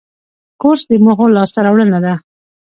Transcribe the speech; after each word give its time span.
کورس 0.61 0.81
د 0.89 0.91
موخو 1.03 1.25
لاسته 1.35 1.59
راوړنه 1.65 1.99
ده. 2.05 2.13